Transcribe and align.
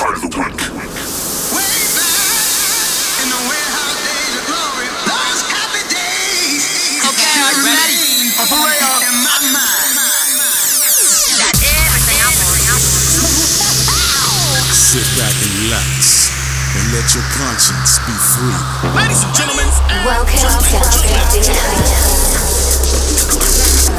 Cut 0.00 0.16
of 0.16 0.24
the 0.24 0.32
week. 0.32 0.56
Way 1.52 1.76
back 1.92 3.20
in 3.20 3.28
the 3.28 3.36
warehouse 3.52 4.00
days 4.00 4.32
of 4.32 4.48
glory, 4.48 4.88
those 5.04 5.40
happy 5.44 5.84
days. 5.92 7.04
Okay, 7.04 7.36
are 7.44 7.52
you 7.52 7.68
ready? 7.68 8.32
For 8.48 8.48
real. 8.64 8.96
In 9.04 9.12
my 9.20 9.36
mind. 9.52 10.00
Got 11.36 11.52
everything 11.52 12.16
I 12.16 12.32
want. 12.32 12.64
Sit 14.72 15.04
back 15.20 15.36
and 15.36 15.52
relax 15.68 16.32
and 16.80 16.96
let 16.96 17.04
your 17.12 17.26
conscience 17.36 18.00
be 18.08 18.16
free. 18.16 18.56
Ladies 18.96 19.20
and 19.20 19.36
gentlemen, 19.36 19.68
Welcome 20.08 20.48
to 20.48 20.64
50 20.64 21.12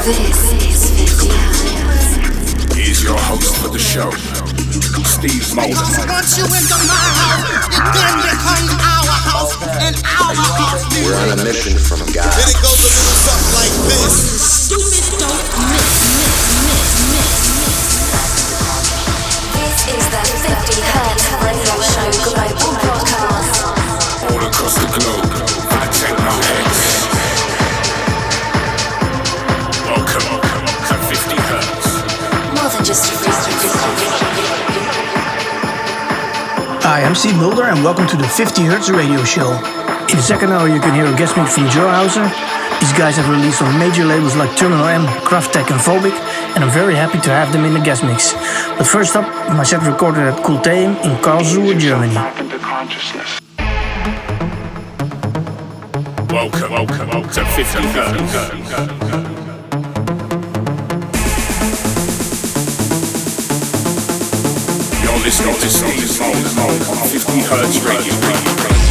This 0.02 0.50
is 0.66 0.82
50 0.98 1.30
Hertz. 1.30 2.74
Here's 2.74 3.04
your 3.04 3.14
host 3.30 3.54
for 3.62 3.68
the 3.68 3.78
show, 3.78 4.10
Steve 4.72 5.54
Mulder. 5.54 5.76
once 6.08 6.38
you 6.38 6.44
enter 6.48 6.80
my 6.88 6.96
house, 7.20 7.44
it 7.76 7.84
then 7.92 8.16
becomes 8.24 8.72
our 8.80 9.12
house 9.28 9.52
and 9.84 9.96
our 10.00 10.32
house. 10.32 10.88
We're 10.96 11.12
on 11.12 11.38
a 11.38 11.44
mission 11.44 11.76
from 11.76 12.00
God. 12.12 12.32
Then 12.32 12.48
it 12.48 12.56
goes 12.56 12.80
a 12.80 12.88
little 12.88 13.18
something 13.20 13.52
like 13.52 13.74
this. 13.92 14.72
This 19.52 19.76
is 19.92 20.04
the 20.08 20.22
50 20.40 20.80
Hertz 20.88 21.24
Radio 21.44 21.74
Show 21.84 22.08
Global 22.32 22.72
Podcast. 22.80 23.52
All 24.24 24.40
across 24.40 24.74
the 24.80 24.88
globe 24.98 25.61
Hi, 36.92 37.00
I'm 37.04 37.14
Steve 37.14 37.36
Mulder 37.36 37.62
and 37.62 37.82
welcome 37.82 38.06
to 38.06 38.18
the 38.18 38.28
50 38.28 38.64
Hertz 38.64 38.90
Radio 38.90 39.24
Show. 39.24 39.50
In 40.12 40.16
the 40.20 40.20
second 40.20 40.52
hour, 40.52 40.68
you 40.68 40.78
can 40.78 40.94
hear 40.94 41.06
a 41.06 41.16
guest 41.16 41.38
mix 41.38 41.54
from 41.54 41.64
Joyhauser. 41.68 42.28
These 42.80 42.92
guys 42.92 43.16
have 43.16 43.30
released 43.30 43.62
on 43.62 43.78
major 43.78 44.04
labels 44.04 44.36
like 44.36 44.54
Terminal 44.58 44.84
M, 44.84 45.06
Kraftek, 45.24 45.70
and 45.72 45.80
Phobiq, 45.80 46.12
and 46.52 46.62
I'm 46.62 46.70
very 46.70 46.94
happy 46.94 47.18
to 47.20 47.30
have 47.30 47.50
them 47.50 47.64
in 47.64 47.72
the 47.72 47.80
guest 47.80 48.04
mix. 48.04 48.34
But 48.76 48.84
first 48.84 49.16
up, 49.16 49.24
my 49.56 49.62
set 49.62 49.80
recorded 49.90 50.20
at 50.20 50.44
Kulteum 50.44 51.02
in 51.02 51.16
Karlsruhe, 51.24 51.80
Germany. 51.80 52.12
Welcome, 56.28 56.72
welcome 56.72 57.22
to 57.30 57.42
50 57.42 57.82
Hertz. 57.96 59.31
Listening 65.22 65.54
to 65.54 65.70
Steve 65.70 66.20
Mulder 66.56 66.90
on 66.90 67.08
50 67.08 67.40
Hertz 67.42 67.80
Radio. 67.84 68.81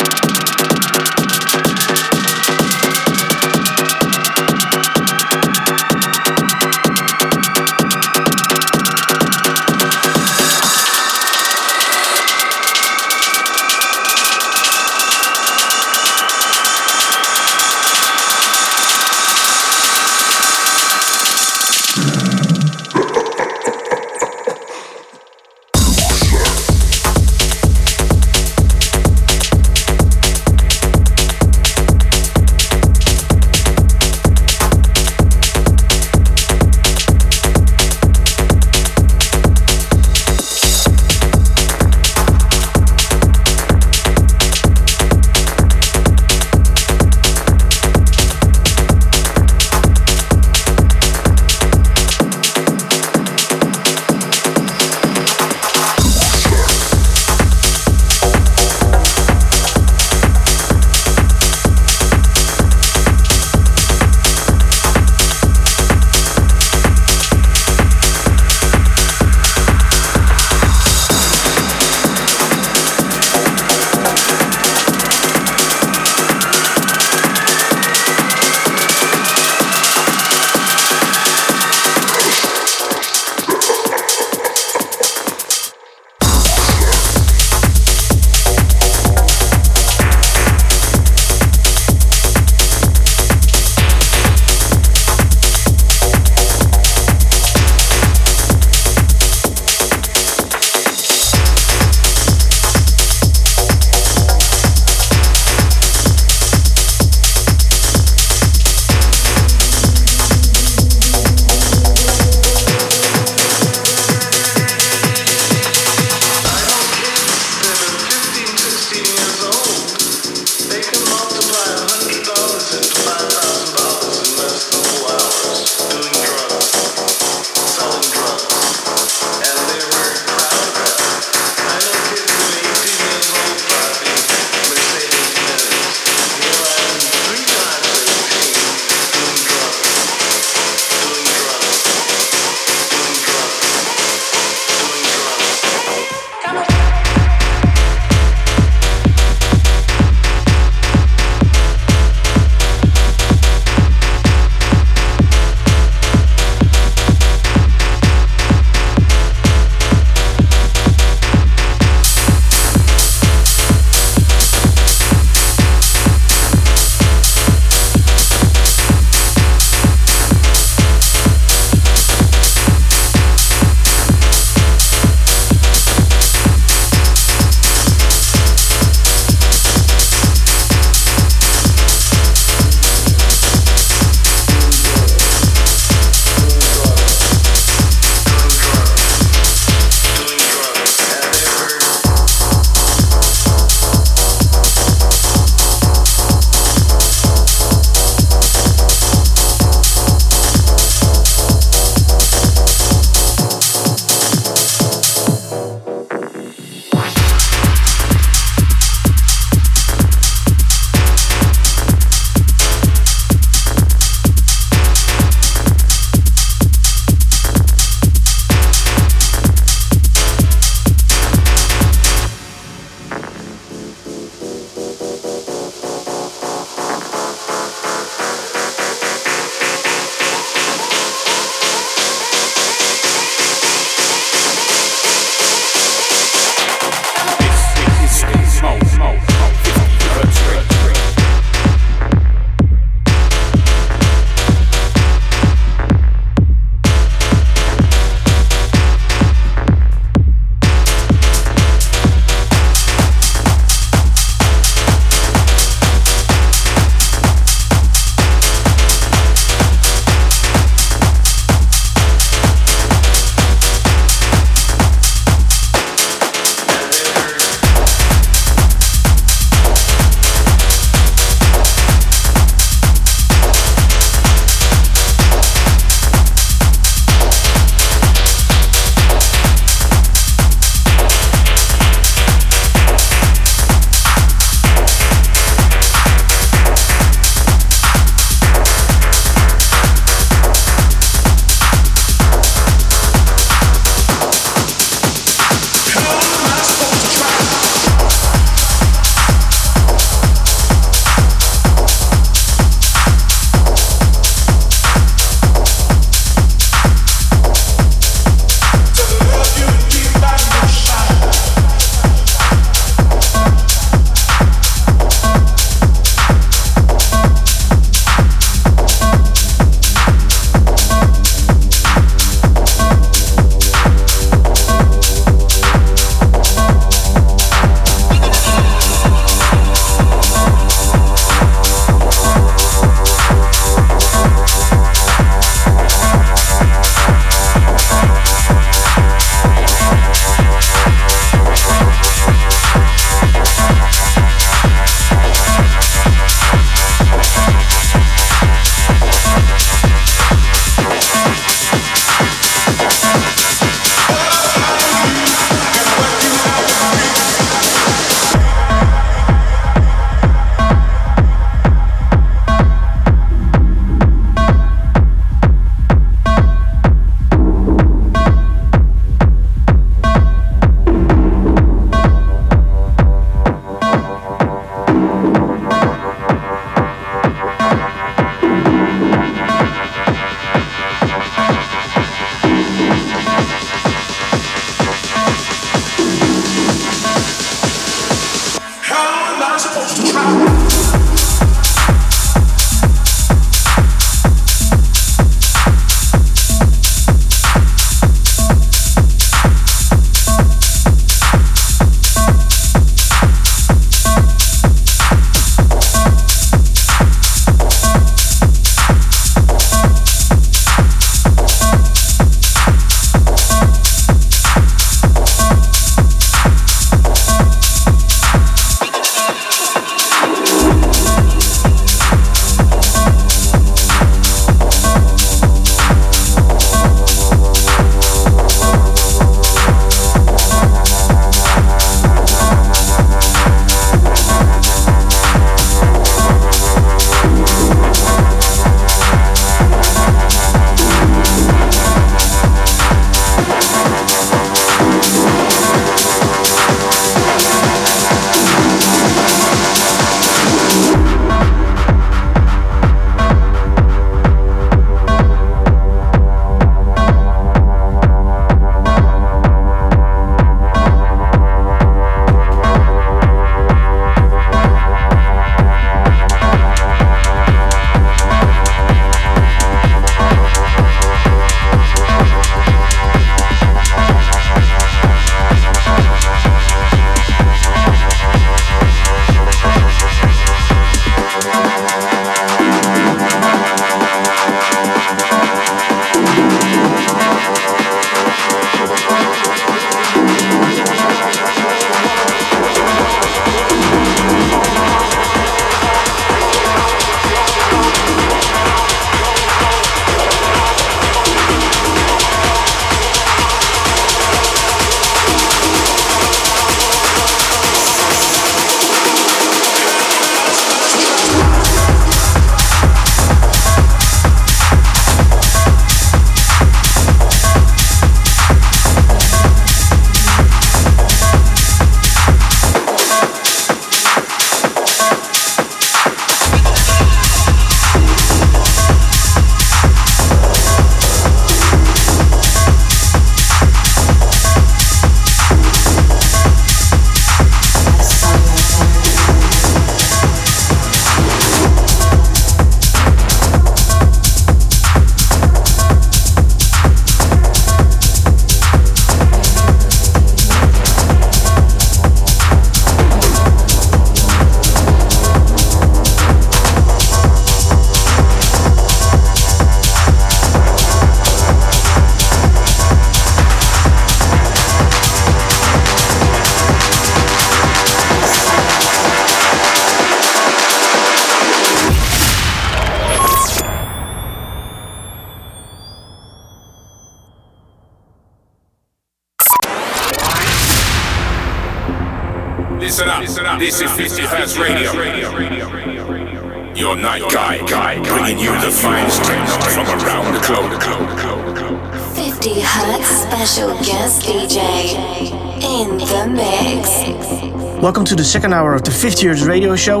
To 598.10 598.16
the 598.16 598.24
second 598.24 598.52
hour 598.52 598.74
of 598.74 598.82
the 598.82 598.90
50 598.90 599.28
Hertz 599.28 599.42
Radio 599.42 599.76
Show. 599.76 600.00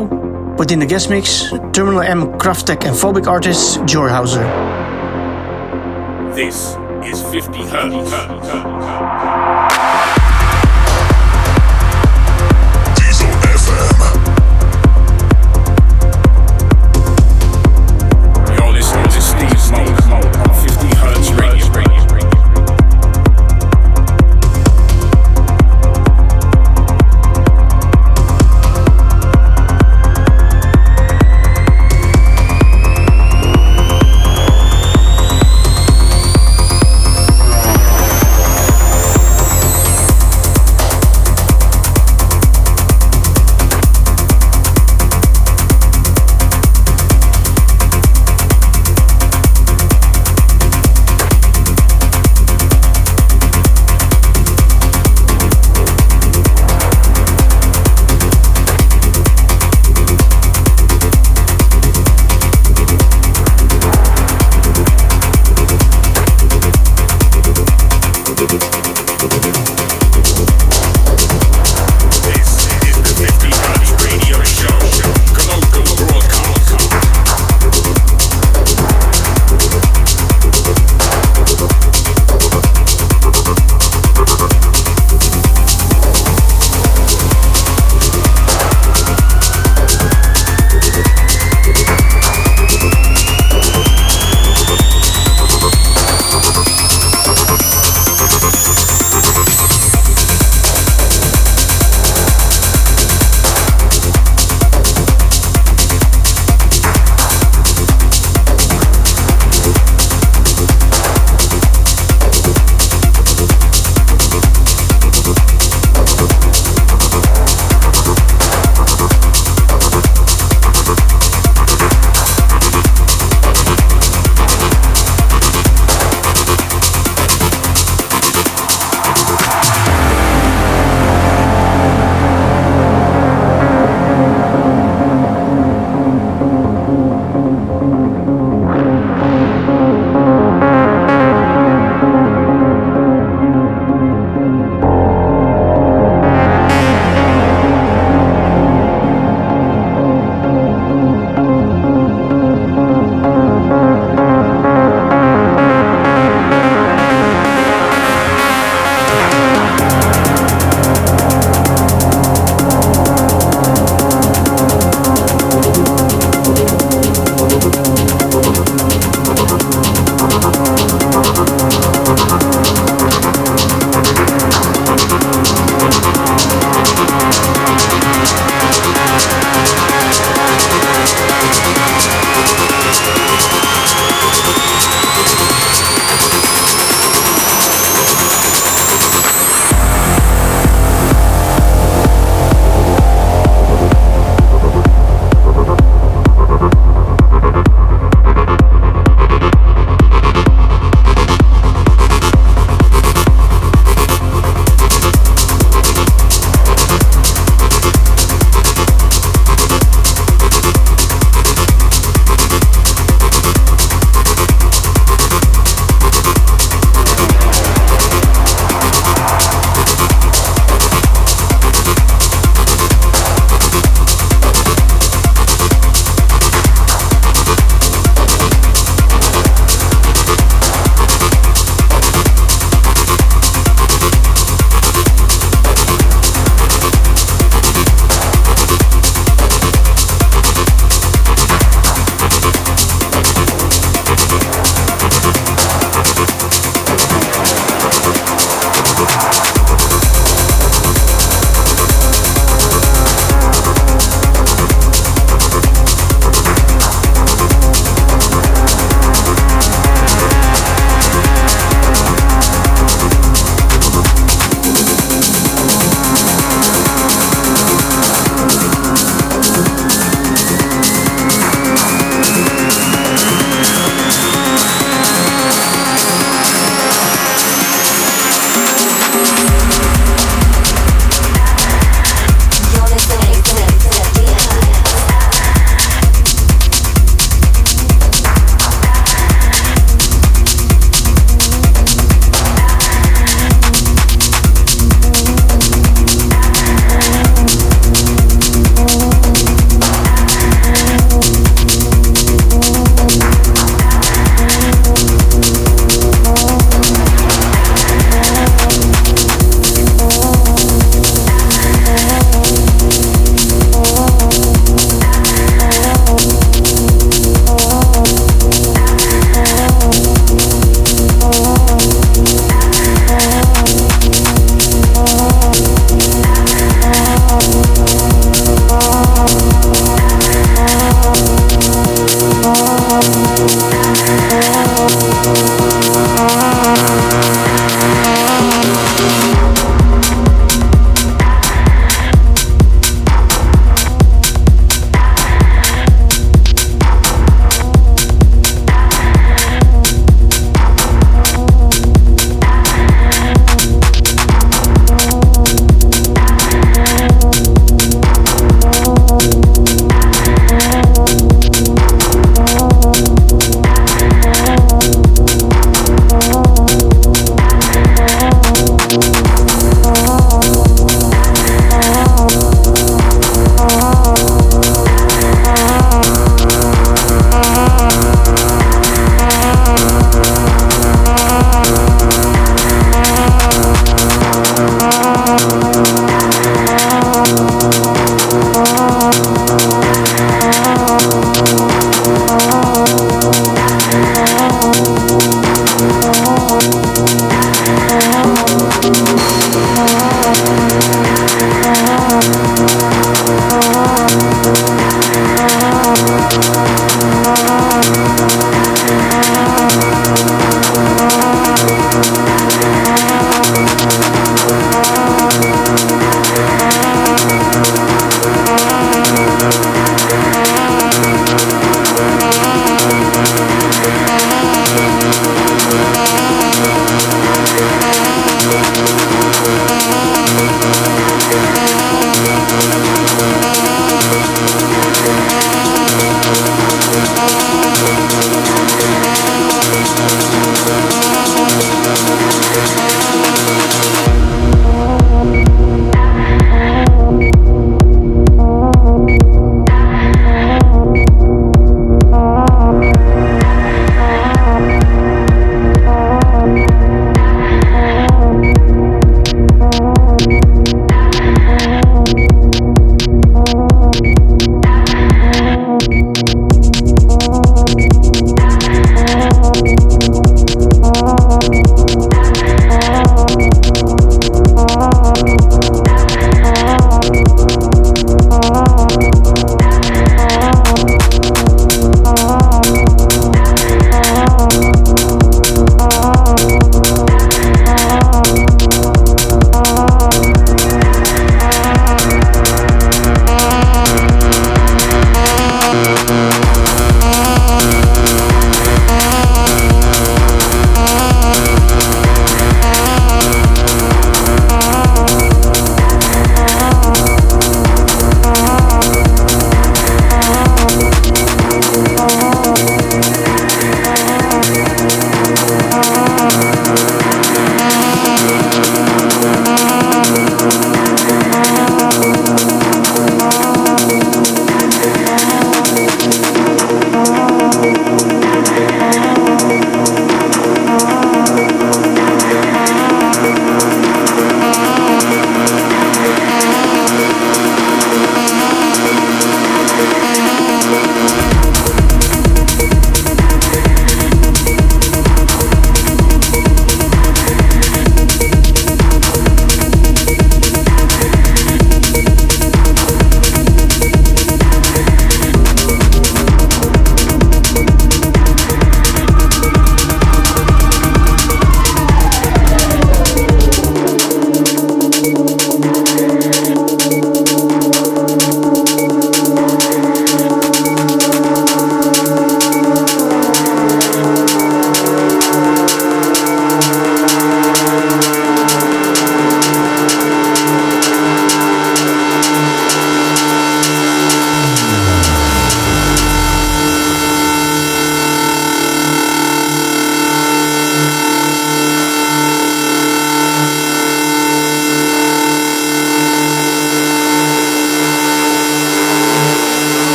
Within 0.58 0.80
the 0.80 0.86
guest 0.86 1.10
mix, 1.10 1.48
Terminal 1.72 2.00
M, 2.00 2.26
Kraftek, 2.40 2.84
and 2.84 2.96
Phobiq 2.96 3.28
artist 3.28 3.78
Joyhauser. 3.82 4.42
This 6.34 6.76
is 7.04 7.22
50 7.30 7.62
Hertz. 7.68 8.59